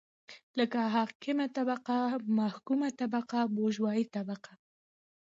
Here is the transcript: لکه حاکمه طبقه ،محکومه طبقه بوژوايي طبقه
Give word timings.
لکه 0.59 0.79
حاکمه 0.95 1.45
طبقه 1.57 1.97
،محکومه 2.39 2.89
طبقه 2.99 3.39
بوژوايي 3.55 4.05
طبقه 4.15 4.51